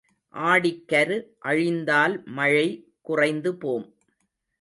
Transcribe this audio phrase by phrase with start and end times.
[0.33, 1.17] ஆடிக்கரு
[1.39, 2.65] அழிந்தால் மழை
[3.01, 3.85] குறைந்து போம்.